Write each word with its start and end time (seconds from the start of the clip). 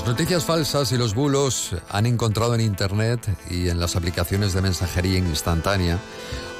Las 0.00 0.08
noticias 0.08 0.46
falsas 0.46 0.92
y 0.92 0.96
los 0.96 1.14
bulos 1.14 1.76
han 1.90 2.06
encontrado 2.06 2.54
en 2.54 2.62
Internet 2.62 3.36
y 3.50 3.68
en 3.68 3.78
las 3.78 3.96
aplicaciones 3.96 4.54
de 4.54 4.62
mensajería 4.62 5.18
instantánea 5.18 5.98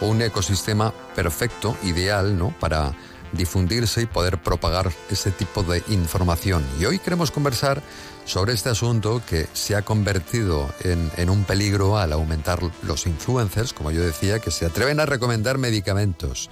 un 0.02 0.20
ecosistema 0.20 0.93
perfecto, 1.16 1.74
ideal, 1.82 2.37
¿no? 2.37 2.55
Para 2.61 2.92
difundirse 3.32 4.02
y 4.02 4.06
poder 4.06 4.42
propagar 4.42 4.92
ese 5.09 5.30
tipo 5.30 5.62
de 5.62 5.82
información. 5.88 6.62
Y 6.79 6.84
hoy 6.84 6.98
queremos 6.98 7.30
conversar 7.30 7.82
sobre 8.27 8.52
este 8.52 8.68
asunto 8.68 9.23
que 9.27 9.48
se 9.54 9.74
ha 9.74 9.80
convertido 9.80 10.68
en, 10.80 11.10
en, 11.16 11.30
un 11.30 11.45
peligro 11.45 11.96
al 11.96 12.12
aumentar 12.12 12.60
los 12.82 13.07
influencers, 13.07 13.73
como 13.73 13.91
yo 13.91 14.02
decía, 14.02 14.41
que 14.41 14.51
se 14.51 14.66
atreven 14.66 15.01
a 15.01 15.07
recomendar 15.07 15.57
medicamentos 15.57 16.51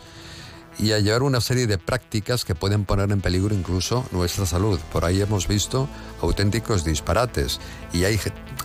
y 0.78 0.92
a 0.92 1.00
llevar 1.00 1.22
una 1.22 1.40
serie 1.40 1.66
de 1.66 1.78
prácticas 1.78 2.44
que 2.44 2.54
pueden 2.54 2.84
poner 2.84 3.10
en 3.10 3.20
peligro 3.20 3.54
incluso 3.54 4.06
nuestra 4.12 4.46
salud. 4.46 4.78
Por 4.92 5.04
ahí 5.04 5.20
hemos 5.20 5.48
visto 5.48 5.88
auténticos 6.22 6.84
disparates 6.84 7.60
y 7.92 8.04
hay 8.04 8.18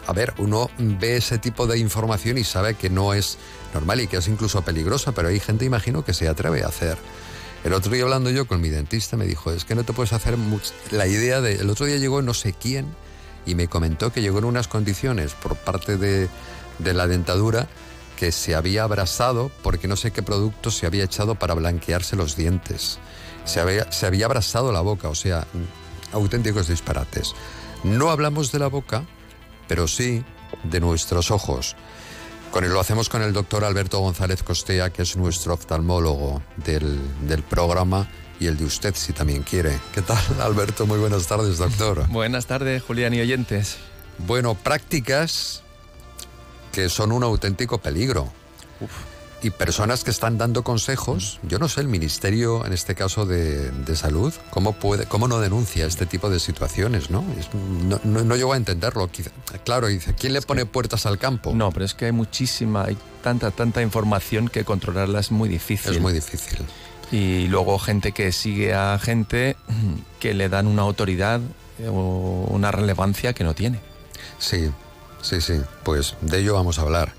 a 0.05 0.13
ver, 0.13 0.33
uno 0.37 0.69
ve 0.77 1.17
ese 1.17 1.37
tipo 1.37 1.65
de 1.65 1.77
información 1.79 2.37
y 2.37 2.43
sabe 2.43 2.75
que 2.75 2.89
no 2.89 3.13
es 3.13 3.37
normal 3.73 4.01
y 4.01 4.07
que 4.07 4.17
es 4.17 4.27
incluso 4.27 4.61
peligrosa, 4.61 5.13
pero 5.13 5.29
hay 5.29 5.39
gente, 5.39 5.65
imagino, 5.65 6.03
que 6.03 6.13
se 6.13 6.27
atreve 6.27 6.63
a 6.63 6.67
hacer. 6.67 6.97
El 7.63 7.73
otro 7.73 7.93
día 7.93 8.03
hablando 8.03 8.29
yo 8.29 8.45
con 8.45 8.59
mi 8.59 8.69
dentista 8.69 9.15
me 9.15 9.25
dijo, 9.25 9.51
es 9.51 9.63
que 9.63 9.73
no 9.73 9.83
te 9.83 9.93
puedes 9.93 10.11
hacer 10.11 10.35
mucho... 10.37 10.71
La 10.91 11.07
idea 11.07 11.39
de... 11.39 11.55
El 11.55 11.69
otro 11.69 11.85
día 11.85 11.97
llegó 11.97 12.21
no 12.21 12.33
sé 12.33 12.53
quién 12.53 12.87
y 13.45 13.55
me 13.55 13.67
comentó 13.67 14.11
que 14.11 14.21
llegó 14.21 14.39
en 14.39 14.45
unas 14.45 14.67
condiciones 14.67 15.33
por 15.33 15.55
parte 15.55 15.97
de, 15.97 16.27
de 16.79 16.93
la 16.93 17.07
dentadura 17.07 17.67
que 18.23 18.31
se 18.31 18.55
había 18.55 18.83
abrasado 18.83 19.51
porque 19.63 19.89
no 19.89 19.97
sé 19.97 20.11
qué 20.11 20.23
producto 20.23 20.71
se 20.71 20.85
había 20.85 21.03
echado 21.03 21.35
para 21.35 21.55
blanquearse 21.55 22.15
los 22.15 22.37
dientes. 22.37 22.97
Se 23.43 23.59
había, 23.59 23.91
se 23.91 24.05
había 24.05 24.27
abrasado 24.27 24.71
la 24.71 24.79
boca, 24.79 25.09
o 25.09 25.15
sea, 25.15 25.45
auténticos 26.13 26.69
disparates. 26.69 27.33
No 27.83 28.11
hablamos 28.11 28.53
de 28.53 28.59
la 28.59 28.67
boca, 28.67 29.03
pero 29.67 29.89
sí 29.89 30.23
de 30.63 30.79
nuestros 30.79 31.31
ojos. 31.31 31.75
Con 32.51 32.65
lo 32.69 32.79
hacemos 32.79 33.09
con 33.09 33.23
el 33.23 33.33
doctor 33.33 33.65
Alberto 33.65 33.99
González 33.99 34.41
Costea, 34.41 34.89
que 34.91 35.01
es 35.01 35.17
nuestro 35.17 35.55
oftalmólogo 35.55 36.41
del, 36.63 37.01
del 37.27 37.43
programa 37.43 38.09
y 38.39 38.47
el 38.47 38.55
de 38.55 38.63
usted 38.63 38.95
si 38.95 39.11
también 39.11 39.43
quiere. 39.43 39.77
¿Qué 39.93 40.01
tal, 40.01 40.23
Alberto? 40.39 40.85
Muy 40.85 40.97
buenas 40.97 41.27
tardes, 41.27 41.57
doctor. 41.57 42.07
Buenas 42.07 42.45
tardes, 42.45 42.83
Julián 42.83 43.13
y 43.13 43.19
oyentes. 43.19 43.79
Bueno, 44.17 44.55
prácticas 44.55 45.62
que 46.73 46.89
son 46.89 47.13
un 47.13 47.23
auténtico 47.23 47.77
peligro. 47.77 48.23
Uf. 48.81 48.91
Y 49.43 49.49
personas 49.49 50.05
que 50.05 50.09
están 50.09 50.37
dando 50.37 50.63
consejos, 50.63 51.39
yo 51.43 51.59
no 51.59 51.67
sé, 51.67 51.81
el 51.81 51.89
Ministerio, 51.89 52.65
en 52.65 52.71
este 52.71 52.95
caso 52.95 53.25
de, 53.25 53.71
de 53.71 53.95
Salud, 53.97 54.33
¿cómo, 54.49 54.71
puede, 54.71 55.05
¿cómo 55.05 55.27
no 55.27 55.41
denuncia 55.41 55.85
este 55.85 56.05
tipo 56.05 56.29
de 56.29 56.39
situaciones? 56.39 57.09
No, 57.09 57.25
no, 57.83 57.99
no, 58.05 58.23
no, 58.23 58.35
llego 58.37 58.53
a 58.53 58.57
entenderlo. 58.57 59.09
Claro, 59.65 59.87
dice, 59.87 60.15
¿quién 60.17 60.31
le 60.31 60.41
pone 60.41 60.65
puertas 60.65 61.05
al 61.05 61.17
campo? 61.17 61.53
No, 61.53 61.73
pero 61.73 61.83
es 61.83 61.93
que 61.93 62.05
hay 62.05 62.13
muchísima, 62.13 62.85
hay 62.85 62.97
tanta, 63.21 63.51
tanta 63.51 63.81
información 63.81 64.47
que 64.47 64.63
controlarla 64.63 65.19
es 65.19 65.29
muy 65.29 65.49
difícil. 65.49 65.91
Es 65.91 65.99
muy 65.99 66.13
difícil. 66.13 66.59
Y 67.11 67.47
luego 67.47 67.77
gente 67.79 68.13
que 68.13 68.31
sigue 68.31 68.73
a 68.73 68.97
gente 68.97 69.57
que 70.21 70.33
le 70.33 70.47
dan 70.47 70.67
una 70.67 70.83
autoridad 70.83 71.41
o 71.85 72.47
una 72.49 72.71
relevancia 72.71 73.33
que 73.33 73.43
no 73.43 73.53
tiene. 73.53 73.81
Sí, 74.39 74.71
Sí, 75.23 75.39
sí, 75.39 75.61
pues 75.83 76.17
de 76.19 76.39
ello 76.39 76.53
vamos 76.53 76.79
a 76.79 76.81
hablar, 76.81 77.13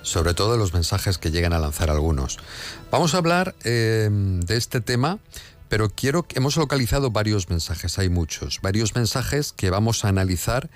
sobre 0.00 0.32
todo 0.32 0.52
de 0.52 0.58
los 0.58 0.72
mensajes 0.72 1.18
que 1.18 1.30
llegan 1.30 1.52
a 1.52 1.58
lanzar 1.58 1.90
algunos. 1.90 2.38
Vamos 2.90 3.14
a 3.14 3.18
hablar 3.18 3.54
eh, 3.64 4.08
de 4.10 4.56
este 4.56 4.80
tema, 4.80 5.18
pero 5.68 5.90
quiero 5.90 6.24
hemos 6.34 6.56
localizado 6.56 7.10
varios 7.10 7.50
mensajes, 7.50 7.98
hay 7.98 8.08
muchos, 8.08 8.60
varios 8.62 8.94
mensajes 8.94 9.52
que 9.52 9.68
vamos 9.68 10.06
a 10.06 10.08
analizar 10.08 10.70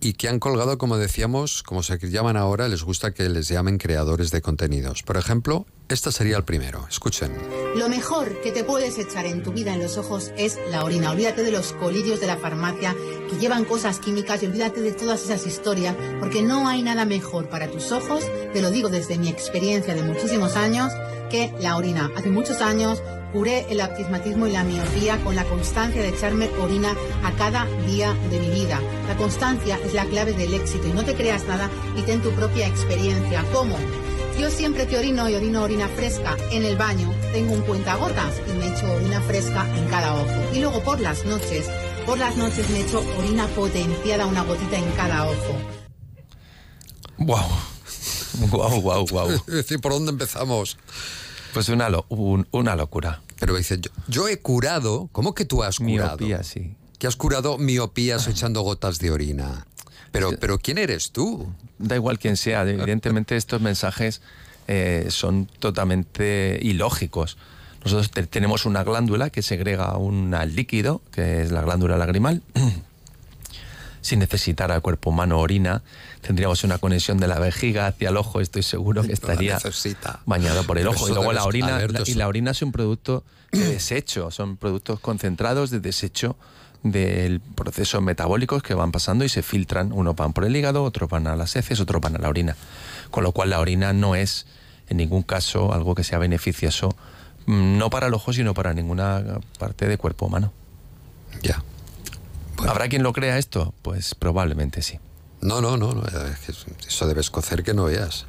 y 0.00 0.14
que 0.14 0.28
han 0.28 0.40
colgado, 0.40 0.78
como 0.78 0.98
decíamos, 0.98 1.62
como 1.62 1.84
se 1.84 1.96
llaman 1.98 2.36
ahora, 2.36 2.66
les 2.66 2.82
gusta 2.82 3.14
que 3.14 3.28
les 3.28 3.46
llamen 3.46 3.78
creadores 3.78 4.32
de 4.32 4.42
contenidos. 4.42 5.04
Por 5.04 5.18
ejemplo, 5.18 5.64
este 5.88 6.10
sería 6.10 6.36
el 6.36 6.44
primero. 6.44 6.86
Escuchen. 6.88 7.32
Lo 7.76 7.88
mejor 7.88 8.40
que 8.40 8.50
te 8.50 8.64
puedes 8.64 8.98
echar 8.98 9.26
en 9.26 9.42
tu 9.42 9.52
vida 9.52 9.74
en 9.74 9.82
los 9.82 9.96
ojos 9.98 10.32
es 10.36 10.58
la 10.70 10.84
orina. 10.84 11.12
Olvídate 11.12 11.42
de 11.42 11.52
los 11.52 11.72
colirios 11.72 12.20
de 12.20 12.26
la 12.26 12.36
farmacia 12.36 12.94
que 13.30 13.36
llevan 13.38 13.64
cosas 13.64 14.00
químicas 14.00 14.42
y 14.42 14.46
olvídate 14.46 14.80
de 14.80 14.92
todas 14.92 15.22
esas 15.24 15.46
historias, 15.46 15.94
porque 16.18 16.42
no 16.42 16.68
hay 16.68 16.82
nada 16.82 17.04
mejor 17.04 17.48
para 17.48 17.70
tus 17.70 17.92
ojos, 17.92 18.24
te 18.52 18.62
lo 18.62 18.70
digo 18.70 18.88
desde 18.88 19.18
mi 19.18 19.28
experiencia 19.28 19.94
de 19.94 20.02
muchísimos 20.02 20.56
años, 20.56 20.92
que 21.30 21.52
la 21.60 21.76
orina. 21.76 22.10
Hace 22.16 22.30
muchos 22.30 22.60
años 22.60 23.02
curé 23.32 23.66
el 23.68 23.80
astigmatismo 23.80 24.46
y 24.46 24.52
la 24.52 24.64
miopía 24.64 25.22
con 25.22 25.36
la 25.36 25.44
constancia 25.44 26.02
de 26.02 26.08
echarme 26.08 26.48
orina 26.60 26.96
a 27.24 27.32
cada 27.32 27.66
día 27.86 28.12
de 28.30 28.40
mi 28.40 28.50
vida. 28.50 28.80
La 29.08 29.16
constancia 29.16 29.78
es 29.84 29.92
la 29.94 30.04
clave 30.06 30.32
del 30.32 30.54
éxito 30.54 30.88
y 30.88 30.92
no 30.92 31.04
te 31.04 31.14
creas 31.14 31.44
nada 31.46 31.70
y 31.96 32.02
ten 32.02 32.22
tu 32.22 32.30
propia 32.30 32.66
experiencia. 32.66 33.44
¿Cómo? 33.52 33.76
Yo 34.38 34.50
siempre 34.50 34.86
que 34.86 34.98
orino 34.98 35.28
y 35.30 35.34
orino 35.34 35.62
orina 35.62 35.88
fresca 35.88 36.36
en 36.50 36.62
el 36.64 36.76
baño, 36.76 37.10
tengo 37.32 37.54
un 37.54 37.62
cuentagotas 37.62 38.34
y 38.46 38.52
me 38.58 38.68
echo 38.68 38.92
orina 38.92 39.20
fresca 39.22 39.66
en 39.76 39.88
cada 39.88 40.14
ojo. 40.14 40.54
Y 40.54 40.60
luego 40.60 40.82
por 40.82 41.00
las 41.00 41.24
noches, 41.24 41.66
por 42.04 42.18
las 42.18 42.36
noches 42.36 42.68
me 42.68 42.82
echo 42.82 43.02
orina 43.18 43.46
potenciada, 43.48 44.26
una 44.26 44.42
gotita 44.42 44.76
en 44.76 44.90
cada 44.92 45.26
ojo. 45.26 45.56
Wow. 47.18 47.46
Wow, 48.50 48.82
wow, 48.82 49.06
wow. 49.06 49.30
Es 49.30 49.46
decir, 49.46 49.80
¿por 49.80 49.92
dónde 49.92 50.10
empezamos? 50.10 50.76
Pues 51.54 51.70
una, 51.70 51.88
lo, 51.88 52.04
un, 52.10 52.46
una 52.50 52.76
locura. 52.76 53.22
Pero 53.40 53.56
dice, 53.56 53.78
yo, 53.80 53.90
yo, 54.08 54.28
he 54.28 54.38
curado. 54.40 55.08
¿Cómo 55.12 55.34
que 55.34 55.46
tú 55.46 55.62
has 55.62 55.78
curado? 55.78 56.18
Miopía, 56.18 56.42
sí. 56.42 56.76
Que 56.98 57.06
has 57.06 57.16
curado 57.16 57.56
miopías 57.56 58.26
echando 58.28 58.60
gotas 58.60 58.98
de 58.98 59.10
orina. 59.10 59.66
Pero, 60.16 60.30
pero 60.40 60.58
¿quién 60.58 60.78
eres 60.78 61.10
tú? 61.10 61.46
Da 61.78 61.94
igual 61.94 62.18
quién 62.18 62.36
sea. 62.36 62.62
Evidentemente 62.62 63.36
estos 63.36 63.60
mensajes 63.60 64.22
eh, 64.66 65.06
son 65.10 65.46
totalmente 65.58 66.58
ilógicos. 66.62 67.36
Nosotros 67.84 68.10
te, 68.10 68.26
tenemos 68.26 68.64
una 68.64 68.82
glándula 68.82 69.30
que 69.30 69.42
segrega 69.42 69.96
un 69.96 70.34
líquido, 70.54 71.02
que 71.12 71.42
es 71.42 71.52
la 71.52 71.60
glándula 71.60 71.96
lagrimal. 71.98 72.42
Sin 74.00 74.20
necesitar 74.20 74.72
al 74.72 74.82
cuerpo 74.82 75.10
humano 75.10 75.38
orina, 75.38 75.82
tendríamos 76.20 76.64
una 76.64 76.78
conexión 76.78 77.18
de 77.18 77.26
la 77.26 77.38
vejiga 77.38 77.88
hacia 77.88 78.08
el 78.08 78.16
ojo. 78.16 78.40
Estoy 78.40 78.62
seguro 78.62 79.02
que 79.02 79.12
estaría 79.12 79.58
bañado 80.24 80.64
por 80.64 80.78
el 80.78 80.86
ojo. 80.86 81.08
Y 81.08 81.12
luego 81.12 81.32
la 81.32 81.44
orina, 81.44 81.86
la, 81.86 82.02
y 82.06 82.14
la 82.14 82.26
orina 82.26 82.52
es 82.52 82.62
un 82.62 82.72
producto 82.72 83.22
de 83.52 83.68
desecho, 83.68 84.30
son 84.30 84.56
productos 84.56 84.98
concentrados 85.00 85.70
de 85.70 85.80
desecho 85.80 86.36
del 86.90 87.40
proceso 87.40 88.00
metabólicos 88.00 88.62
que 88.62 88.74
van 88.74 88.92
pasando 88.92 89.24
y 89.24 89.28
se 89.28 89.42
filtran. 89.42 89.92
Unos 89.92 90.16
van 90.16 90.32
por 90.32 90.44
el 90.44 90.56
hígado, 90.56 90.82
otros 90.82 91.08
van 91.08 91.26
a 91.26 91.36
las 91.36 91.56
heces, 91.56 91.80
otros 91.80 92.00
van 92.00 92.16
a 92.16 92.18
la 92.18 92.28
orina. 92.28 92.56
Con 93.10 93.24
lo 93.24 93.32
cual 93.32 93.50
la 93.50 93.60
orina 93.60 93.92
no 93.92 94.14
es 94.14 94.46
en 94.88 94.98
ningún 94.98 95.22
caso 95.22 95.72
algo 95.72 95.94
que 95.94 96.04
sea 96.04 96.18
beneficioso, 96.18 96.94
no 97.46 97.90
para 97.90 98.06
el 98.08 98.14
ojo, 98.14 98.32
sino 98.32 98.54
para 98.54 98.74
ninguna 98.74 99.40
parte 99.58 99.86
del 99.86 99.98
cuerpo 99.98 100.26
humano. 100.26 100.52
Ya. 101.42 101.62
Bueno. 102.56 102.72
¿Habrá 102.72 102.88
quien 102.88 103.02
lo 103.02 103.12
crea 103.12 103.38
esto? 103.38 103.74
Pues 103.82 104.14
probablemente 104.14 104.82
sí. 104.82 104.98
No, 105.40 105.60
no, 105.60 105.76
no, 105.76 105.92
no 105.92 106.02
eso 106.88 107.06
debe 107.06 107.20
escocer 107.20 107.62
que 107.62 107.74
no 107.74 107.84
veas. 107.84 108.26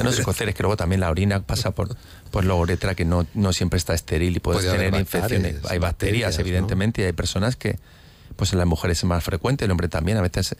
Ya 0.00 0.04
no 0.04 0.10
es 0.10 0.18
escocer, 0.18 0.48
es 0.48 0.54
que 0.54 0.62
luego 0.62 0.76
también 0.76 1.00
la 1.00 1.10
orina 1.10 1.40
pasa 1.42 1.72
por, 1.72 1.96
por 2.30 2.44
la 2.44 2.54
uretra 2.54 2.94
que 2.94 3.04
no, 3.04 3.26
no 3.34 3.52
siempre 3.52 3.78
está 3.78 3.94
estéril 3.94 4.36
y 4.36 4.40
puedes 4.40 4.64
Puede 4.64 4.76
tener 4.76 5.00
infecciones. 5.00 5.56
Hay 5.68 5.78
bacterias, 5.78 5.80
bacterias, 5.80 6.38
evidentemente, 6.38 7.02
y 7.02 7.04
hay 7.04 7.12
personas 7.12 7.56
que, 7.56 7.78
pues 8.36 8.52
en 8.52 8.58
las 8.58 8.66
mujeres 8.66 8.98
es 8.98 9.04
más 9.04 9.22
frecuente, 9.22 9.64
el 9.64 9.70
hombre 9.70 9.88
también, 9.88 10.18
a 10.18 10.22
veces 10.22 10.56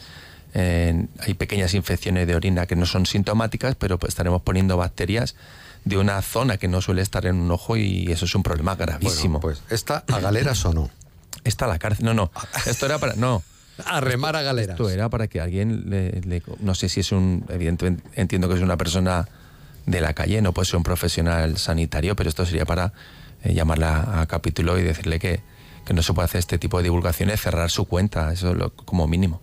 eh, 0.55 1.07
hay 1.21 1.35
pequeñas 1.35 1.75
infecciones 1.75 2.27
de 2.27 2.35
orina 2.35 2.67
que 2.67 2.77
no 2.77 2.87
son 2.87 3.07
sintomáticas, 3.07 3.77
pero 3.77 3.99
pues 3.99 4.11
estaremos 4.11 4.43
poniendo 4.43 4.77
bacterias 4.77 5.37
de 5.85 5.97
una 5.97 6.21
zona 6.23 6.57
que 6.59 6.69
no 6.69 6.83
suele 6.83 7.03
estar 7.03 7.27
en 7.27 7.37
un 7.37 7.51
ojo 7.51 7.77
y 7.77 8.11
eso 8.11 8.25
es 8.25 8.35
un 8.35 8.43
problema 8.43 8.75
gravísimo. 8.75 9.41
Bueno, 9.41 9.59
pues, 9.59 9.73
¿esta 9.73 10.05
a 10.09 10.21
galeras 10.21 10.65
o 10.65 10.73
no? 10.73 10.91
Está 11.45 11.67
la 11.67 11.79
cárcel. 11.79 12.05
No, 12.05 12.15
no. 12.15 12.31
Esto 12.67 12.87
era 12.87 12.99
para. 12.99 13.15
No. 13.15 13.43
A 13.87 14.01
remar 14.01 14.37
a 14.37 14.43
galeras. 14.43 14.75
Esto 14.75 14.91
era 14.91 15.09
para 15.09 15.27
que 15.29 15.41
alguien 15.41 15.91
le, 15.91 16.21
le- 16.23 16.43
No 16.61 16.75
sé 16.75 16.89
si 16.89 17.01
es 17.01 17.13
un. 17.13 17.45
Evidentemente 17.49 18.03
entiendo 18.15 18.49
que 18.49 18.55
es 18.55 18.61
una 18.63 18.77
persona 18.77 19.29
de 19.87 20.01
la 20.01 20.13
calle, 20.15 20.41
no 20.43 20.53
puede 20.53 20.67
ser 20.67 20.77
un 20.77 20.83
profesional 20.83 21.57
sanitario, 21.59 22.15
pero 22.17 22.29
esto 22.29 22.45
sería 22.47 22.65
para 22.67 22.93
eh, 23.43 23.55
llamarla 23.55 24.21
a 24.21 24.27
capítulo 24.27 24.79
y 24.79 24.83
decirle 24.83 25.19
que, 25.19 25.41
que 25.87 25.95
no 25.95 26.03
se 26.03 26.13
puede 26.13 26.27
hacer 26.27 26.39
este 26.41 26.59
tipo 26.59 26.77
de 26.77 26.85
divulgaciones, 26.85 27.41
cerrar 27.41 27.71
su 27.71 27.87
cuenta, 27.87 28.33
eso 28.33 28.51
es 28.51 28.57
lo, 28.57 28.71
como 28.75 29.09
mínimo. 29.09 29.41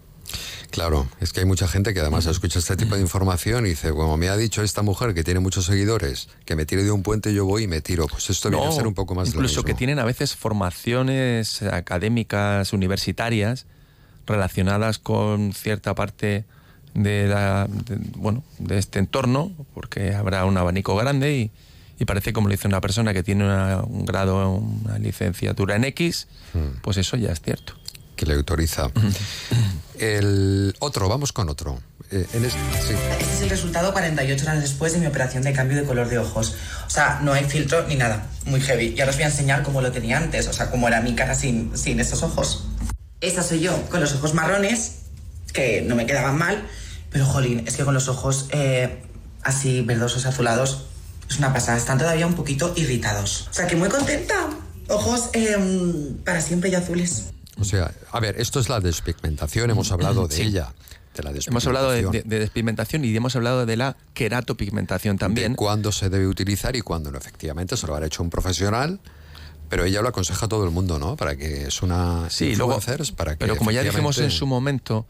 Claro, 0.71 1.07
es 1.21 1.31
que 1.31 1.39
hay 1.39 1.45
mucha 1.45 1.67
gente 1.69 1.93
que 1.93 2.01
además 2.01 2.25
escucha 2.25 2.59
este 2.59 2.75
tipo 2.75 2.95
de 2.95 3.01
información 3.01 3.65
y 3.65 3.69
dice, 3.69 3.91
como 3.91 4.17
me 4.17 4.27
ha 4.27 4.35
dicho 4.35 4.61
esta 4.61 4.81
mujer 4.81 5.13
que 5.13 5.23
tiene 5.23 5.39
muchos 5.39 5.65
seguidores, 5.65 6.27
que 6.45 6.55
me 6.57 6.65
tire 6.65 6.83
de 6.83 6.91
un 6.91 7.01
puente 7.01 7.33
yo 7.33 7.45
voy 7.45 7.63
y 7.63 7.67
me 7.67 7.79
tiro. 7.81 8.07
Pues 8.07 8.29
esto 8.29 8.49
viene 8.49 8.65
a 8.67 8.71
ser 8.71 8.85
un 8.85 8.93
poco 8.93 9.15
más 9.15 9.29
de 9.29 9.33
lo 9.35 9.39
incluso 9.39 9.61
mismo. 9.61 9.63
que 9.67 9.73
tienen 9.73 9.99
a 9.99 10.03
veces 10.03 10.35
formaciones 10.35 11.61
académicas 11.63 12.73
universitarias 12.73 13.65
relacionadas 14.27 15.00
con 15.00 15.53
cierta 15.53 15.95
parte 15.95 16.45
de 16.94 17.27
la 17.27 17.68
de- 17.68 17.97
bueno 18.15 18.44
de 18.59 18.77
este 18.77 19.00
entorno 19.00 19.51
porque 19.74 20.13
habrá 20.15 20.45
un 20.45 20.57
abanico 20.57 20.95
grande 20.95 21.35
y, 21.38 21.51
y 22.00 22.06
parece 22.06 22.33
como 22.33 22.47
lo 22.47 22.51
dice 22.53 22.68
una 22.68 22.81
persona 22.81 23.13
que 23.13 23.24
tiene 23.24 23.44
una- 23.45 23.81
un 23.83 24.06
grado 24.06 24.51
una 24.51 24.97
licenciatura 25.00 25.75
en 25.75 25.83
X 25.85 26.27
Hmm. 26.53 26.79
pues 26.81 26.97
eso 26.97 27.18
ya 27.18 27.31
es 27.31 27.41
cierto 27.41 27.74
que 28.15 28.25
le 28.25 28.33
autoriza. 28.33 28.89
El 30.00 30.75
otro, 30.80 31.07
vamos 31.09 31.33
con 31.33 31.50
otro. 31.50 31.80
Eh, 32.12 32.25
este, 32.33 32.47
este, 32.47 32.94
es 33.23 33.41
el 33.41 33.50
resultado 33.50 33.91
48 33.94 34.44
horas 34.45 34.62
después 34.62 34.94
de 34.94 35.00
mi 35.00 35.07
operación 35.07 35.44
de 35.44 35.53
cambio 35.53 35.77
de 35.77 35.83
color 35.83 36.07
de 36.09 36.19
ojos. 36.19 36.56
O 36.85 36.89
sea, 36.89 37.19
no 37.23 37.33
hay 37.33 37.44
filtro 37.45 37.88
ni 37.88 37.95
nada. 37.95 38.27
Muy 38.45 38.62
heavy. 38.62 38.94
Y 38.95 39.00
ahora 39.01 39.09
os 39.12 39.18
voy 39.18 39.23
a 39.23 39.27
enseñar 39.27 39.63
cómo 39.63 39.81
lo 39.81 39.91
tenía 39.91 40.18
antes. 40.18 40.47
O 40.47 40.53
sea, 40.53 40.69
cómo 40.71 40.88
era 40.88 41.01
mi 41.01 41.15
cara 41.15 41.35
sin, 41.35 41.75
sin 41.77 42.00
estos 42.00 42.23
ojos. 42.23 42.65
Esta 43.21 43.43
soy 43.43 43.59
yo, 43.59 43.89
con 43.89 44.01
los 44.01 44.13
ojos 44.13 44.33
marrones, 44.33 44.99
que 45.53 45.81
no 45.81 45.95
me 45.95 46.05
quedaban 46.05 46.37
mal. 46.37 46.67
Pero, 47.09 47.25
jolín, 47.25 47.63
es 47.65 47.75
que 47.75 47.83
con 47.83 47.93
los 47.93 48.07
ojos 48.09 48.47
eh, 48.51 49.01
así 49.41 49.81
verdosos, 49.81 50.25
azulados, 50.25 50.85
es 51.29 51.37
una 51.37 51.53
pasada. 51.53 51.77
Están 51.77 51.97
todavía 51.97 52.27
un 52.27 52.35
poquito 52.35 52.73
irritados. 52.75 53.47
O 53.49 53.53
sea, 53.53 53.67
que 53.67 53.75
muy 53.75 53.89
contenta. 53.89 54.49
Ojos 54.89 55.29
em, 55.33 56.17
para 56.23 56.41
siempre 56.41 56.69
y 56.69 56.75
azules. 56.75 57.31
O 57.59 57.65
sea, 57.65 57.91
a 58.11 58.19
ver, 58.19 58.39
esto 58.39 58.59
es 58.59 58.69
la 58.69 58.79
despigmentación, 58.79 59.69
hemos 59.69 59.91
hablado 59.91 60.27
de 60.27 60.41
ella. 60.41 60.73
Hemos 61.47 61.65
hablado 61.65 61.91
de, 61.91 62.23
despigmentación 62.23 63.03
y 63.03 63.15
hemos 63.15 63.35
hablado 63.35 63.65
de 63.65 63.77
la 63.77 63.97
queratopigmentación 64.13 65.17
también. 65.17 65.53
De 65.53 65.55
cuándo 65.55 65.91
se 65.91 66.09
debe 66.09 66.27
utilizar 66.27 66.75
y 66.75 66.81
cuándo 66.81 67.11
no. 67.11 67.17
Efectivamente, 67.17 67.77
se 67.77 67.87
lo 67.87 67.93
habrá 67.93 68.07
hecho 68.07 68.23
un 68.23 68.29
profesional, 68.29 68.99
pero 69.69 69.85
ella 69.85 70.01
lo 70.01 70.09
aconseja 70.09 70.45
a 70.45 70.49
todo 70.49 70.63
el 70.63 70.71
mundo, 70.71 70.99
¿no? 70.99 71.15
Para 71.15 71.35
que 71.35 71.67
es 71.67 71.81
una 71.81 72.29
sí, 72.29 72.55
luego, 72.55 72.79
para 73.15 73.31
que 73.31 73.37
Pero 73.37 73.57
como 73.57 73.71
ya 73.71 73.83
dijimos 73.83 74.17
en 74.19 74.31
su 74.31 74.45
momento, 74.45 75.05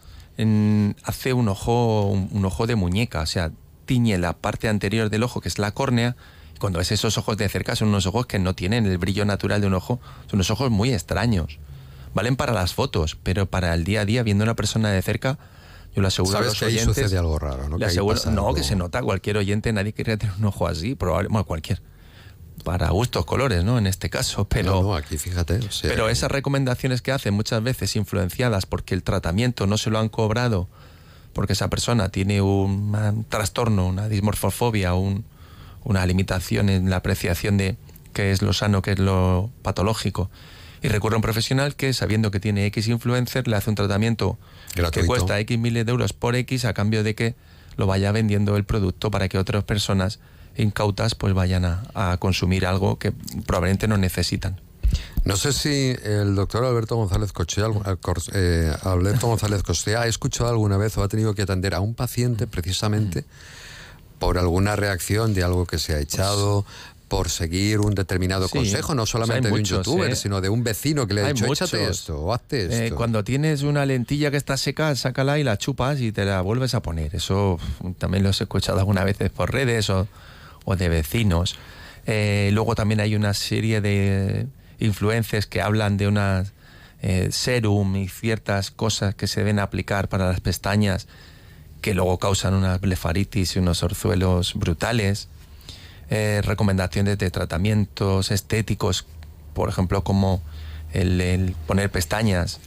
hace 1.04 1.34
un 1.34 1.48
ojo, 1.48 2.08
un, 2.08 2.46
ojo 2.46 2.68
de 2.68 2.76
muñeca, 2.76 3.22
o 3.22 3.26
sea, 3.26 3.52
tiñe 3.86 4.18
la 4.18 4.34
parte 4.34 4.70
anterior 4.70 5.10
del 5.10 5.24
ojo, 5.24 5.42
que 5.42 5.50
es 5.50 5.60
la 5.60 5.72
córnea, 5.72 6.16
cuando 6.60 6.80
ves 6.80 6.92
esos 6.92 7.18
ojos 7.18 7.38
de 7.38 7.48
cerca 7.50 7.76
son 7.76 7.90
unos 7.90 8.08
ojos 8.08 8.26
que 8.26 8.40
no 8.40 8.56
tienen 8.56 8.86
el 8.86 8.98
brillo 8.98 9.26
natural 9.26 9.62
de 9.62 9.68
un 9.68 9.76
ojo, 9.76 10.00
son 10.26 10.38
unos 10.38 10.50
ojos 10.50 10.72
muy 10.72 10.94
extraños. 10.94 11.60
Valen 12.14 12.36
para 12.36 12.54
las 12.54 12.74
fotos, 12.74 13.18
pero 13.22 13.46
para 13.46 13.74
el 13.76 13.84
día 13.84 14.02
a 14.02 14.06
día, 14.06 14.24
viendo 14.24 14.44
a 14.44 14.46
una 14.46 14.56
persona 14.56 14.90
de 14.90 15.02
cerca, 15.04 15.38
yo 15.96 16.02
le 16.02 16.08
aseguro 16.08 16.40
a 16.40 16.42
los 16.42 16.60
que 16.60 16.80
sucede 16.80 17.18
algo 17.18 17.38
raro, 17.38 17.70
¿no? 17.70 17.78
Le 17.78 17.86
aseguro, 17.86 18.20
no, 18.32 18.54
que 18.54 18.64
se 18.64 18.76
nota 18.76 19.02
cualquier 19.04 19.38
oyente, 19.38 19.72
nadie 19.72 19.94
quería 19.94 20.18
tener 20.18 20.36
un 20.38 20.46
ojo 20.46 20.68
así, 20.68 20.96
probablemente, 20.96 21.34
bueno, 21.34 21.46
cualquier. 21.46 21.82
Para 22.68 22.90
gustos, 22.90 23.26
colores, 23.26 23.64
¿no? 23.64 23.78
En 23.78 23.88
este 23.88 24.10
caso, 24.10 24.46
pero. 24.50 24.82
No, 24.82 24.96
aquí 24.96 25.18
fíjate. 25.18 25.60
pero 25.84 26.10
esas 26.10 26.30
recomendaciones 26.30 27.02
que 27.02 27.14
hacen 27.14 27.34
muchas 27.34 27.64
veces 27.64 27.96
influenciadas 27.96 28.66
porque 28.66 28.94
el 28.94 29.04
tratamiento 29.04 29.68
no 29.68 29.78
se 29.78 29.90
lo 29.90 30.00
han 30.00 30.10
cobrado, 30.10 30.68
porque 31.32 31.54
esa 31.54 31.70
persona 31.70 32.10
tiene 32.10 32.42
un, 32.42 33.26
trastorno, 33.30 33.88
una 33.88 34.10
dismorfofobia, 34.10 34.96
un, 34.96 35.24
una 35.86 36.06
limitación 36.06 36.68
en 36.68 36.90
la 36.90 36.98
apreciación 36.98 37.56
de 37.56 37.78
qué 38.12 38.32
es 38.32 38.42
lo 38.42 38.52
sano, 38.52 38.82
qué 38.82 38.92
es 38.92 39.00
lo 39.00 39.50
patológico 39.62 40.30
y 40.82 40.90
recurre 40.90 41.16
a 41.16 41.18
un 41.18 41.22
profesional 41.22 41.76
que, 41.76 41.94
sabiendo 41.94 42.32
que 42.32 42.40
tiene 42.40 42.66
X 42.68 42.88
influencer, 42.88 43.48
le 43.48 43.56
hace 43.56 43.70
un 43.70 43.76
tratamiento 43.76 44.38
que 44.92 45.06
cuesta 45.06 45.40
X 45.40 45.58
miles 45.58 45.86
de 45.86 45.92
euros 45.92 46.14
por 46.14 46.36
X 46.36 46.66
a 46.66 46.74
cambio 46.74 47.04
de 47.04 47.16
que 47.16 47.36
lo 47.78 47.88
vaya 47.88 48.12
vendiendo 48.12 48.58
el 48.58 48.66
producto 48.66 49.10
para 49.10 49.30
que 49.30 49.38
otras 49.38 49.64
personas 49.64 50.20
incautas 50.58 51.16
pues 51.16 51.34
vayan 51.34 51.66
a, 51.66 52.18
consumir 52.20 52.66
algo 52.66 52.98
que 52.98 53.12
probablemente 53.46 53.88
no 53.88 53.98
necesitan. 53.98 54.60
No 55.26 55.36
sé 55.36 55.52
si 55.52 55.96
el 56.04 56.36
doctor 56.36 56.64
Alberto 56.64 56.96
González 56.96 57.34
Cochea, 57.34 57.68
eh, 58.34 58.74
Alberto 58.84 59.28
González 59.28 59.62
ha 59.98 60.08
escuchado 60.08 60.50
alguna 60.50 60.78
vez 60.78 60.98
o 60.98 61.04
ha 61.04 61.08
tenido 61.10 61.36
que 61.36 61.42
atender 61.42 61.76
a 61.76 61.82
un 61.82 61.94
paciente 61.94 62.48
precisamente 62.48 63.26
por 64.20 64.38
alguna 64.38 64.76
reacción 64.76 65.34
de 65.34 65.44
algo 65.44 65.66
que 65.66 65.78
se 65.78 65.94
ha 65.94 66.00
echado, 66.00 66.66
por 67.08 67.30
seguir 67.30 67.80
un 67.80 67.96
determinado 67.96 68.50
consejo, 68.50 68.94
no 68.94 69.06
solamente 69.06 69.48
de 69.48 69.54
un 69.54 69.64
youtuber, 69.64 70.12
¿eh? 70.12 70.16
sino 70.16 70.42
de 70.42 70.50
un 70.50 70.64
vecino 70.64 71.08
que 71.08 71.14
le 71.14 71.22
ha 71.22 71.34
dicho, 71.34 71.46
échate 71.46 71.86
esto 71.90 72.20
o 72.20 72.34
hazte 72.34 72.66
eh, 72.66 72.86
esto. 72.86 72.96
cuando 72.96 73.24
tienes 73.24 73.64
una 73.64 73.86
lentilla 73.86 74.30
que 74.30 74.38
está 74.38 74.58
seca, 74.58 74.94
sácala 74.96 75.40
y 75.40 75.44
la 75.44 75.58
chupas 75.58 76.02
y 76.02 76.12
te 76.12 76.26
la 76.26 76.42
vuelves 76.42 76.74
a 76.74 76.82
poner. 76.82 77.16
Eso 77.16 77.60
también 77.98 78.24
lo 78.24 78.30
he 78.30 78.32
escuchado 78.32 78.80
algunas 78.80 79.06
veces 79.06 79.30
por 79.30 79.54
redes 79.54 79.90
o, 79.90 80.08
de 80.76 80.90
vecinos. 80.90 81.56
Eh, 82.06 82.50
luego 82.54 82.76
también 82.76 83.00
hay 83.00 83.16
una 83.16 83.34
serie 83.34 83.82
de 83.82 84.48
influencias 84.80 85.46
que 85.46 85.62
hablan 85.62 85.98
de 85.98 86.08
una 86.08 86.46
serum 87.30 87.96
y 87.96 88.10
ciertas 88.10 88.72
cosas 88.72 89.14
que 89.14 89.28
se 89.28 89.42
deben 89.42 89.60
aplicar 89.60 90.10
para 90.10 90.28
las 90.28 90.42
pestañas 90.42 91.08
que 91.82 91.94
luego 91.94 92.18
causan 92.18 92.54
una 92.54 92.78
blefaritis 92.78 93.56
y 93.56 93.60
unos 93.60 93.84
orzuelos 93.84 94.54
brutales. 94.56 95.30
Eh, 96.10 96.42
recomendaciones 96.44 97.18
de 97.18 97.30
tratamientos 97.32 98.32
estéticos, 98.32 99.06
por 99.54 99.70
ejemplo, 99.70 100.04
como 100.04 100.42
el, 100.94 101.56
poner 101.66 101.92
pestañas 101.92 102.60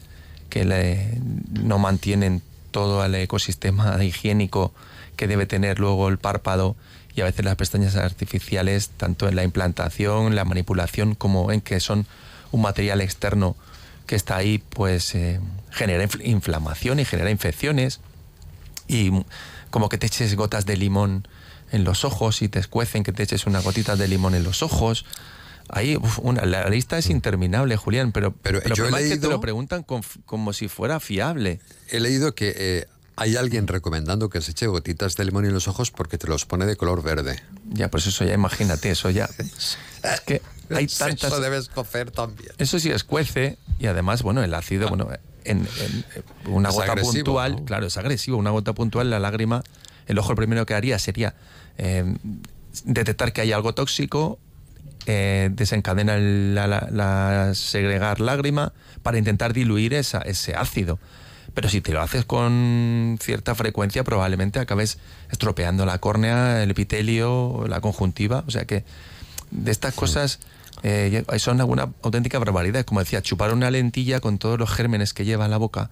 que 0.51 1.21
no 1.63 1.79
mantienen 1.79 2.43
todo 2.71 3.05
el 3.05 3.15
ecosistema 3.15 4.03
higiénico 4.03 4.73
que 5.21 5.29
debe 5.29 5.45
tener 5.45 5.79
luego 5.81 6.09
el 6.09 6.17
párpado 6.17 6.77
y 7.15 7.21
a 7.21 7.25
veces 7.25 7.45
las 7.45 7.55
pestañas 7.57 7.95
artificiales, 7.95 8.89
tanto 8.89 9.29
en 9.29 9.37
la 9.37 9.45
implantación, 9.45 10.35
la 10.35 10.47
manipulación, 10.47 11.15
como 11.15 11.53
en 11.53 11.61
que 11.61 11.79
son 11.79 12.07
un 12.53 12.63
material 12.63 13.03
externo 13.03 13.55
que 14.07 14.17
está 14.17 14.37
ahí, 14.37 14.65
pues 14.71 15.15
eh, 15.15 15.39
genera 15.73 16.09
inflamación 16.25 17.01
y 17.01 17.05
genera 17.05 17.31
infecciones. 17.31 18.01
Y 18.89 19.11
como 19.69 19.91
que 19.91 19.99
te 19.99 20.07
eches 20.07 20.35
gotas 20.37 20.65
de 20.65 20.79
limón 20.79 21.29
en 21.71 21.85
los 21.85 22.07
ojos 22.07 22.41
y 22.41 22.49
te 22.49 22.59
escuecen 22.59 23.03
que 23.03 23.13
te 23.13 23.23
eches 23.23 23.45
una 23.45 23.61
gotita 23.61 23.97
de 23.97 24.09
limón 24.09 24.35
en 24.35 24.43
los 24.43 24.63
ojos. 24.63 25.05
Ahí, 25.69 25.99
una, 26.23 26.47
la 26.47 26.67
lista 26.71 26.97
es 26.97 27.11
interminable, 27.11 27.77
Julián, 27.77 28.13
pero, 28.13 28.33
pero, 28.33 28.63
yo 28.75 28.87
he 28.87 28.91
leído, 28.91 29.17
que 29.17 29.21
te 29.21 29.29
lo 29.29 29.39
preguntan 29.43 29.85
como 29.85 30.55
si 30.55 30.69
fuera 30.69 30.99
fiable. 30.99 31.61
He 31.91 32.01
leído 32.01 32.35
que 32.35 32.55
eh, 32.57 32.87
hay 33.21 33.37
alguien 33.37 33.67
recomendando 33.67 34.31
que 34.31 34.41
se 34.41 34.53
eche 34.53 34.67
gotitas 34.67 35.15
de 35.15 35.27
limón 35.27 35.45
en 35.45 35.53
los 35.53 35.69
ojos 35.69 35.91
porque 35.91 36.17
te 36.17 36.27
los 36.27 36.47
pone 36.47 36.65
de 36.65 36.77
color 36.77 37.03
verde. 37.03 37.39
Ya, 37.69 37.91
pues 37.91 38.07
eso 38.07 38.25
ya, 38.25 38.33
imagínate, 38.33 38.91
eso 38.91 39.11
ya. 39.11 39.29
es 39.39 40.21
que 40.25 40.41
hay 40.71 40.87
tantas. 40.87 41.31
Eso 41.31 41.41
debe 41.41 41.59
escocer 41.59 42.11
también. 42.13 42.51
Eso 42.57 42.79
sí 42.79 42.91
escuece 42.91 43.59
y 43.79 43.89
además, 43.89 44.23
bueno, 44.23 44.43
el 44.43 44.55
ácido, 44.55 44.89
bueno, 44.89 45.11
en, 45.45 45.69
una 46.47 46.71
gota 46.71 46.97
puntual, 46.97 47.63
claro, 47.67 47.89
es 47.89 47.99
agresivo, 47.99 48.39
una 48.39 48.53
gota 48.53 48.73
puntual, 48.73 49.11
la 49.11 49.19
lágrima, 49.19 49.63
el 50.07 50.19
ojo 50.19 50.31
lo 50.31 50.37
primero 50.37 50.65
que 50.65 50.73
haría 50.73 50.99
sería 50.99 51.35
eh, 51.77 52.17
detectar 52.85 53.35
que 53.35 53.43
hay 53.43 53.53
algo 53.53 53.75
tóxico, 53.75 54.39
eh, 55.05 55.51
desencadena 55.53 56.17
la, 56.17 57.53
segregar 57.55 58.19
lágrima 58.21 58.73
para 59.03 59.19
intentar 59.19 59.53
diluir 59.53 59.93
esa, 59.93 60.21
ese 60.23 60.55
ácido. 60.55 60.99
Pero 61.55 61.69
si 61.69 61.81
te 61.81 61.93
lo 61.93 62.01
haces 62.01 62.25
con 62.25 63.19
cierta 63.21 63.55
frecuencia, 63.55 64.05
probablemente 64.05 64.59
acabes 64.59 64.99
estropeando 65.31 65.85
la 65.87 65.99
córnea, 65.99 66.63
el 66.63 66.71
epitelio, 66.71 67.65
la 67.69 67.81
conjuntiva. 67.81 68.45
O 68.47 68.51
sea 68.51 68.65
que 68.65 68.85
de 69.51 69.71
estas 69.71 69.95
cosas 69.95 70.41
eh, 70.83 71.25
son 71.39 71.61
alguna 71.61 71.91
auténtica 72.03 72.39
barbaridad. 72.39 72.85
Como 72.85 73.01
decía, 73.01 73.23
chupar 73.23 73.53
una 73.53 73.71
lentilla 73.71 74.21
con 74.21 74.39
todos 74.39 74.59
los 74.59 74.71
gérmenes 74.71 75.13
que 75.13 75.25
lleva 75.25 75.45
en 75.45 75.51
la 75.51 75.59
boca. 75.59 75.91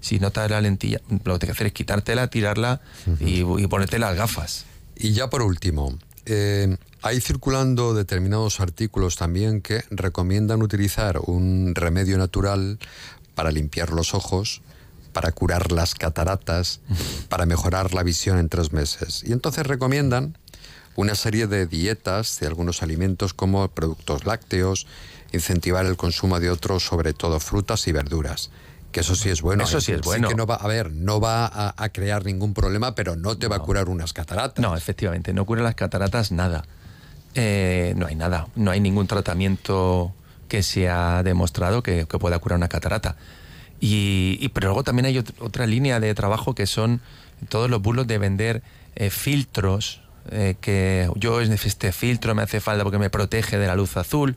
Si 0.00 0.18
notas 0.18 0.50
la 0.50 0.60
lentilla, 0.60 1.00
lo 1.08 1.18
que 1.34 1.38
tienes 1.38 1.40
que 1.40 1.50
hacer 1.52 1.66
es 1.68 1.72
quitártela, 1.72 2.26
tirarla 2.28 2.80
y, 3.20 3.42
y 3.42 3.66
ponerte 3.68 3.98
las 3.98 4.16
gafas. 4.16 4.64
Y 4.96 5.12
ya 5.12 5.30
por 5.30 5.42
último, 5.42 5.96
eh, 6.26 6.76
hay 7.02 7.20
circulando 7.20 7.94
determinados 7.94 8.60
artículos 8.60 9.16
también 9.16 9.60
que 9.60 9.82
recomiendan 9.90 10.62
utilizar 10.62 11.18
un 11.18 11.74
remedio 11.74 12.16
natural 12.16 12.78
para 13.34 13.50
limpiar 13.50 13.90
los 13.90 14.14
ojos, 14.14 14.62
para 15.12 15.32
curar 15.32 15.72
las 15.72 15.94
cataratas, 15.94 16.80
para 17.28 17.46
mejorar 17.46 17.94
la 17.94 18.02
visión 18.02 18.38
en 18.38 18.48
tres 18.48 18.72
meses. 18.72 19.22
Y 19.26 19.32
entonces 19.32 19.66
recomiendan 19.66 20.38
una 20.96 21.14
serie 21.14 21.46
de 21.46 21.66
dietas 21.66 22.38
de 22.40 22.46
algunos 22.46 22.82
alimentos 22.82 23.34
como 23.34 23.68
productos 23.68 24.26
lácteos, 24.26 24.86
incentivar 25.32 25.86
el 25.86 25.96
consumo 25.96 26.40
de 26.40 26.50
otros, 26.50 26.84
sobre 26.84 27.12
todo 27.12 27.40
frutas 27.40 27.86
y 27.88 27.92
verduras. 27.92 28.50
Que 28.92 29.00
eso 29.00 29.16
sí 29.16 29.30
es 29.30 29.40
bueno. 29.40 29.64
Eso 29.64 29.80
sí 29.80 29.92
es 29.92 30.02
bueno. 30.02 30.28
que 30.28 30.34
no 30.34 30.46
va, 30.46 30.56
a 30.56 30.68
ver, 30.68 30.92
no 30.92 31.18
va 31.18 31.72
a, 31.74 31.88
crear 31.88 32.26
ningún 32.26 32.52
problema, 32.52 32.94
pero 32.94 33.16
no 33.16 33.38
te 33.38 33.48
va 33.48 33.56
a 33.56 33.58
curar 33.60 33.88
unas 33.88 34.12
cataratas. 34.12 34.62
No, 34.62 34.76
efectivamente, 34.76 35.32
no 35.32 35.46
cura 35.46 35.62
las 35.62 35.74
cataratas 35.74 36.30
nada. 36.30 36.64
Eh, 37.34 37.94
no 37.96 38.06
hay 38.06 38.14
nada, 38.14 38.48
no 38.54 38.70
hay 38.70 38.80
ningún 38.80 39.06
tratamiento 39.06 40.12
que 40.48 40.62
se 40.62 40.90
ha 40.90 41.22
demostrado 41.22 41.82
que, 41.82 42.04
pueda 42.04 42.38
curar 42.38 42.58
una 42.58 42.68
catarata. 42.68 43.16
Y, 43.84 44.48
pero 44.50 44.68
luego 44.68 44.84
también 44.84 45.06
hay 45.06 45.18
otra 45.18 45.66
línea 45.66 45.98
de 45.98 46.14
trabajo 46.14 46.54
que 46.54 46.66
son 46.66 47.00
todos 47.48 47.68
los 47.68 47.82
bulos 47.82 48.06
de 48.06 48.16
vender 48.18 48.62
eh, 48.94 49.10
filtros, 49.10 50.00
eh, 50.30 50.54
que 50.60 51.10
yo 51.16 51.40
este 51.40 51.90
filtro 51.90 52.32
me 52.36 52.42
hace 52.42 52.60
falta 52.60 52.84
porque 52.84 52.98
me 52.98 53.10
protege 53.10 53.58
de 53.58 53.66
la 53.66 53.74
luz 53.74 53.96
azul 53.96 54.36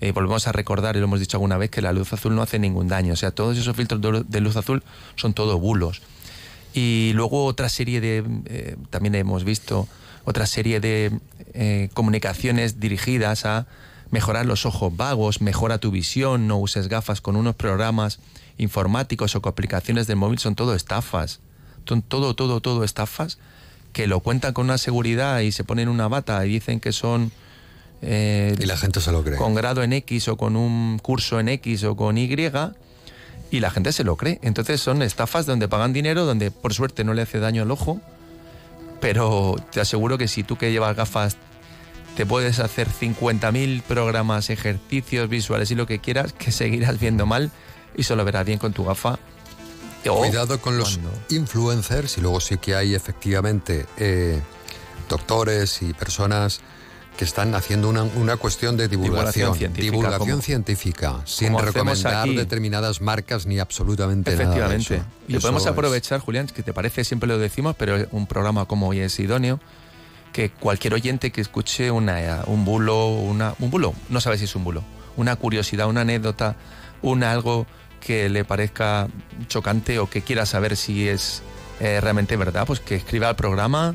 eh, 0.00 0.12
volvemos 0.12 0.48
a 0.48 0.52
recordar, 0.52 0.96
y 0.96 0.98
lo 0.98 1.04
hemos 1.04 1.20
dicho 1.20 1.36
alguna 1.36 1.58
vez, 1.58 1.70
que 1.70 1.82
la 1.82 1.92
luz 1.92 2.12
azul 2.12 2.34
no 2.34 2.42
hace 2.42 2.58
ningún 2.58 2.88
daño. 2.88 3.12
O 3.12 3.16
sea, 3.16 3.30
todos 3.30 3.58
esos 3.58 3.76
filtros 3.76 4.00
de 4.28 4.40
luz 4.40 4.56
azul 4.56 4.82
son 5.14 5.34
todo 5.34 5.58
bulos. 5.58 6.00
Y 6.72 7.12
luego 7.14 7.44
otra 7.44 7.68
serie 7.68 8.00
de, 8.00 8.24
eh, 8.46 8.76
también 8.88 9.14
hemos 9.14 9.44
visto, 9.44 9.88
otra 10.24 10.46
serie 10.46 10.80
de 10.80 11.12
comunicaciones 11.92 12.80
dirigidas 12.80 13.44
a 13.44 13.66
mejorar 14.10 14.46
los 14.46 14.64
ojos 14.64 14.96
vagos, 14.96 15.40
mejora 15.40 15.78
tu 15.78 15.90
visión, 15.90 16.46
no 16.46 16.58
uses 16.58 16.88
gafas 16.88 17.20
con 17.20 17.36
unos 17.36 17.54
programas 17.56 18.20
informáticos 18.60 19.34
o 19.34 19.42
con 19.42 19.50
aplicaciones 19.50 20.06
del 20.06 20.16
móvil 20.16 20.38
son 20.38 20.54
todo 20.54 20.74
estafas. 20.74 21.40
Son 21.86 22.02
todo, 22.02 22.34
todo, 22.34 22.60
todo 22.60 22.84
estafas 22.84 23.38
que 23.92 24.06
lo 24.06 24.20
cuentan 24.20 24.52
con 24.52 24.66
una 24.66 24.78
seguridad 24.78 25.40
y 25.40 25.52
se 25.52 25.64
ponen 25.64 25.88
una 25.88 26.08
bata 26.08 26.44
y 26.46 26.50
dicen 26.50 26.80
que 26.80 26.92
son... 26.92 27.32
Eh, 28.02 28.56
y 28.58 28.66
la 28.66 28.76
gente 28.76 29.00
se 29.00 29.12
lo 29.12 29.22
cree. 29.22 29.36
Con 29.36 29.54
grado 29.54 29.82
en 29.82 29.92
X 29.92 30.28
o 30.28 30.36
con 30.36 30.56
un 30.56 30.98
curso 30.98 31.40
en 31.40 31.48
X 31.48 31.84
o 31.84 31.96
con 31.96 32.16
Y 32.16 32.28
y 33.50 33.60
la 33.60 33.70
gente 33.70 33.92
se 33.92 34.04
lo 34.04 34.16
cree. 34.16 34.38
Entonces 34.42 34.80
son 34.80 35.02
estafas 35.02 35.46
donde 35.46 35.68
pagan 35.68 35.92
dinero, 35.92 36.24
donde 36.24 36.50
por 36.50 36.72
suerte 36.72 37.04
no 37.04 37.14
le 37.14 37.22
hace 37.22 37.40
daño 37.40 37.62
al 37.62 37.70
ojo, 37.70 38.00
pero 39.00 39.56
te 39.72 39.80
aseguro 39.80 40.18
que 40.18 40.28
si 40.28 40.44
tú 40.44 40.56
que 40.56 40.70
llevas 40.70 40.96
gafas 40.96 41.36
te 42.16 42.26
puedes 42.26 42.58
hacer 42.58 42.88
50.000 42.88 43.82
programas, 43.82 44.50
ejercicios 44.50 45.28
visuales 45.28 45.70
y 45.70 45.74
lo 45.74 45.86
que 45.86 46.00
quieras, 46.00 46.32
que 46.32 46.52
seguirás 46.52 46.98
viendo 47.00 47.26
mal 47.26 47.50
y 47.96 48.02
solo 48.02 48.24
verás 48.24 48.46
bien 48.46 48.58
con 48.58 48.72
tu 48.72 48.84
gafa. 48.84 49.18
Cuidado 50.04 50.60
con 50.60 50.78
los 50.78 50.98
influencers 51.28 52.16
y 52.16 52.20
luego 52.22 52.40
sí 52.40 52.56
que 52.56 52.74
hay 52.74 52.94
efectivamente 52.94 53.86
eh, 53.98 54.40
doctores 55.08 55.82
y 55.82 55.92
personas 55.92 56.62
que 57.20 57.24
están 57.24 57.54
haciendo 57.54 57.90
una, 57.90 58.36
cuestión 58.38 58.78
de 58.78 58.88
divulgación, 58.88 59.52
divulgación 59.74 60.40
científica, 60.40 61.20
sin 61.26 61.58
recomendar 61.58 62.26
determinadas 62.26 63.02
marcas 63.02 63.44
ni 63.44 63.58
absolutamente 63.58 64.30
nada. 64.30 64.42
Efectivamente. 64.42 65.02
Y 65.28 65.36
podemos 65.38 65.66
aprovechar, 65.66 66.20
Julián, 66.20 66.46
que 66.46 66.62
te 66.62 66.72
parece, 66.72 67.04
siempre 67.04 67.28
lo 67.28 67.36
decimos, 67.36 67.76
pero 67.76 68.08
un 68.12 68.26
programa 68.26 68.64
como 68.64 68.88
hoy 68.88 69.00
es 69.00 69.20
idóneo, 69.20 69.60
que 70.32 70.48
cualquier 70.48 70.94
oyente 70.94 71.30
que 71.30 71.42
escuche 71.42 71.90
una, 71.90 72.42
un 72.46 72.64
bulo, 72.64 73.08
una, 73.08 73.54
un 73.58 73.70
bulo, 73.70 73.92
no 74.08 74.22
sabe 74.22 74.38
si 74.38 74.44
es 74.44 74.54
un 74.56 74.64
bulo, 74.64 74.82
una 75.18 75.36
curiosidad, 75.36 75.88
una 75.88 76.00
anécdota, 76.00 76.56
un 77.02 77.22
algo 77.24 77.66
que 78.00 78.28
le 78.28 78.44
parezca 78.44 79.08
chocante 79.48 79.98
o 79.98 80.08
que 80.08 80.22
quiera 80.22 80.46
saber 80.46 80.76
si 80.76 81.08
es 81.08 81.42
eh, 81.80 82.00
realmente 82.00 82.36
verdad, 82.36 82.66
pues 82.66 82.80
que 82.80 82.94
escriba 82.96 83.28
al 83.28 83.36
programa 83.36 83.94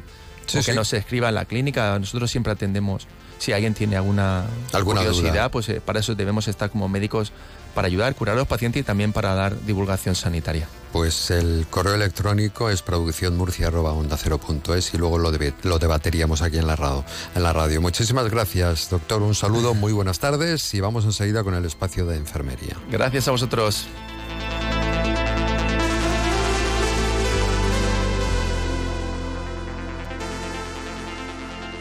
o 0.53 0.63
que 0.63 0.73
nos 0.73 0.93
escriba 0.93 1.29
en 1.29 1.35
la 1.35 1.45
clínica. 1.45 1.97
Nosotros 1.99 2.29
siempre 2.29 2.53
atendemos 2.53 3.07
si 3.39 3.51
alguien 3.51 3.73
tiene 3.73 3.95
alguna, 3.95 4.45
curiosidad, 4.83 5.51
pues 5.51 5.69
eh, 5.69 5.81
para 5.83 5.99
eso 5.99 6.15
debemos 6.15 6.47
estar 6.47 6.69
como 6.69 6.87
médicos 6.87 7.31
para 7.75 7.87
ayudar, 7.87 8.15
curar 8.15 8.35
a 8.35 8.39
los 8.39 8.47
pacientes 8.47 8.81
y 8.81 8.83
también 8.83 9.13
para 9.13 9.35
dar 9.35 9.63
divulgación 9.65 10.15
sanitaria. 10.15 10.67
Pues 10.91 11.29
el 11.29 11.67
correo 11.69 11.93
electrónico 11.93 12.67
es 12.69 12.81
producciónmurcia.onda0.es 12.81 14.93
y 14.93 14.97
luego 14.97 15.19
lo, 15.19 15.31
lo 15.63 15.77
debateríamos 15.77 16.41
aquí 16.41 16.57
en 16.57 16.65
la, 16.65 16.77
radio, 16.77 17.03
en 17.35 17.43
la 17.43 17.53
radio. 17.53 17.81
Muchísimas 17.81 18.31
gracias, 18.31 18.89
doctor. 18.89 19.21
Un 19.21 19.35
saludo, 19.35 19.73
muy 19.73 19.91
buenas 19.91 20.19
tardes 20.19 20.73
y 20.73 20.79
vamos 20.79 21.03
enseguida 21.05 21.43
con 21.43 21.53
el 21.53 21.65
espacio 21.65 22.05
de 22.05 22.15
enfermería. 22.15 22.77
Gracias 22.89 23.27
a 23.27 23.31
vosotros. 23.31 23.87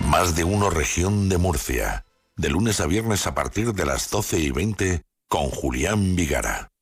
Más 0.01 0.35
de 0.37 0.45
uno 0.45 0.71
región 0.71 1.29
de 1.29 1.39
Murcia. 1.39 2.05
De 2.37 2.49
lunes 2.49 2.81
a 2.81 2.87
viernes 2.87 3.29
a 3.29 3.35
partir 3.35 3.75
de 3.75 3.87
las 3.87 4.11
12 4.11 4.41
y 4.41 4.51
20 4.51 5.05
con 5.35 5.51
Julián 5.51 6.15
Vigara. 6.15 6.74